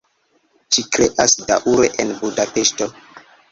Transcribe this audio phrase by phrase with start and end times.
[0.77, 2.91] Ŝi kreas daŭre en Budapeŝto.